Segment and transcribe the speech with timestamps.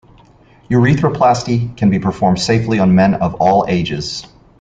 [0.71, 4.25] Urethroplasty can be performed safely on men of all ages.